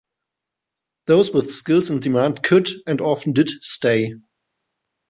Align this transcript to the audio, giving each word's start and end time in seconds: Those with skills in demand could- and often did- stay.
Those 1.05 1.31
with 1.31 1.53
skills 1.53 1.91
in 1.91 1.99
demand 1.99 2.41
could- 2.41 2.69
and 2.87 2.99
often 2.99 3.33
did- 3.33 3.49
stay. 3.61 4.15